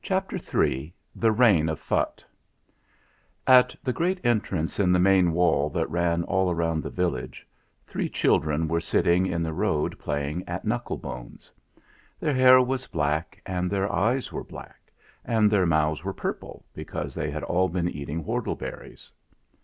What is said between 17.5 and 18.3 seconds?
been eating